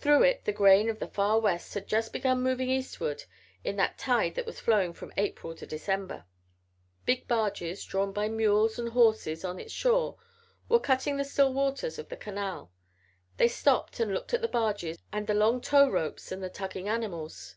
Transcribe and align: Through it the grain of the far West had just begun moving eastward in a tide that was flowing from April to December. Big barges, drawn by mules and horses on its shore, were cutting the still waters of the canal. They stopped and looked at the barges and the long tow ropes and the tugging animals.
Through 0.00 0.24
it 0.24 0.46
the 0.46 0.50
grain 0.52 0.88
of 0.90 0.98
the 0.98 1.06
far 1.06 1.38
West 1.38 1.74
had 1.74 1.86
just 1.86 2.12
begun 2.12 2.42
moving 2.42 2.68
eastward 2.68 3.22
in 3.62 3.78
a 3.78 3.94
tide 3.96 4.34
that 4.34 4.44
was 4.44 4.58
flowing 4.58 4.92
from 4.92 5.12
April 5.16 5.54
to 5.54 5.64
December. 5.64 6.24
Big 7.06 7.28
barges, 7.28 7.84
drawn 7.84 8.10
by 8.12 8.28
mules 8.28 8.80
and 8.80 8.88
horses 8.88 9.44
on 9.44 9.60
its 9.60 9.72
shore, 9.72 10.18
were 10.68 10.80
cutting 10.80 11.18
the 11.18 11.24
still 11.24 11.52
waters 11.52 12.00
of 12.00 12.08
the 12.08 12.16
canal. 12.16 12.72
They 13.36 13.46
stopped 13.46 14.00
and 14.00 14.12
looked 14.12 14.34
at 14.34 14.40
the 14.42 14.48
barges 14.48 14.98
and 15.12 15.28
the 15.28 15.34
long 15.34 15.60
tow 15.60 15.88
ropes 15.88 16.32
and 16.32 16.42
the 16.42 16.50
tugging 16.50 16.88
animals. 16.88 17.54